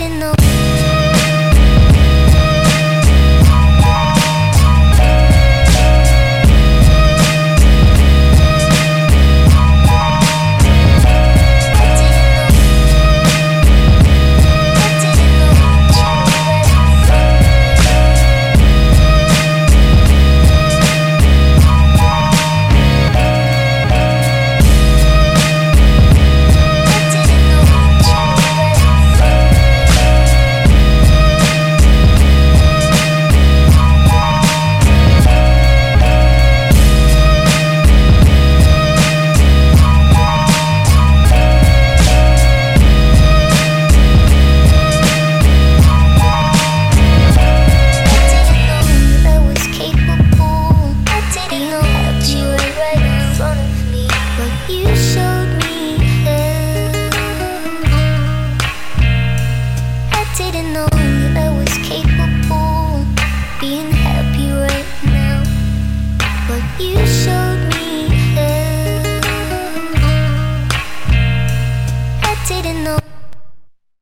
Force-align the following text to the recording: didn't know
didn't 0.00 0.18
know 0.18 0.59